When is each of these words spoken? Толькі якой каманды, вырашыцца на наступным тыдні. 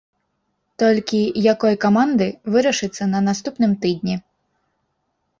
Толькі 0.83 1.17
якой 1.53 1.75
каманды, 1.83 2.27
вырашыцца 2.55 3.03
на 3.13 3.19
наступным 3.27 3.71
тыдні. 3.85 4.15